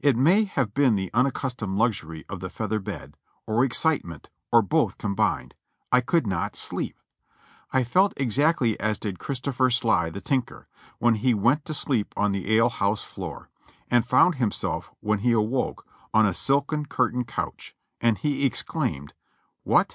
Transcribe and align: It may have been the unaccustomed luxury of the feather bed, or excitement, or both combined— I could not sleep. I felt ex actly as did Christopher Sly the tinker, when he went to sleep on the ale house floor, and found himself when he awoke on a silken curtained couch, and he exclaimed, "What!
It 0.00 0.16
may 0.16 0.44
have 0.44 0.72
been 0.72 0.94
the 0.94 1.10
unaccustomed 1.12 1.76
luxury 1.76 2.24
of 2.30 2.40
the 2.40 2.48
feather 2.48 2.78
bed, 2.78 3.18
or 3.46 3.66
excitement, 3.66 4.30
or 4.50 4.62
both 4.62 4.96
combined— 4.96 5.54
I 5.92 6.00
could 6.00 6.26
not 6.26 6.56
sleep. 6.56 6.98
I 7.70 7.84
felt 7.84 8.14
ex 8.16 8.38
actly 8.38 8.80
as 8.80 8.96
did 8.96 9.18
Christopher 9.18 9.68
Sly 9.68 10.08
the 10.08 10.22
tinker, 10.22 10.64
when 11.00 11.16
he 11.16 11.34
went 11.34 11.66
to 11.66 11.74
sleep 11.74 12.14
on 12.16 12.32
the 12.32 12.50
ale 12.56 12.70
house 12.70 13.02
floor, 13.04 13.50
and 13.90 14.06
found 14.06 14.36
himself 14.36 14.90
when 15.00 15.18
he 15.18 15.32
awoke 15.32 15.86
on 16.14 16.24
a 16.24 16.32
silken 16.32 16.86
curtained 16.86 17.26
couch, 17.28 17.76
and 18.00 18.16
he 18.16 18.46
exclaimed, 18.46 19.12
"What! 19.64 19.86